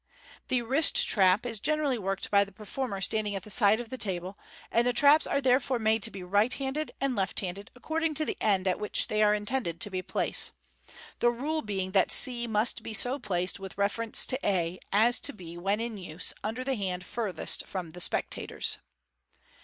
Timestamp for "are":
5.27-5.39, 9.21-9.35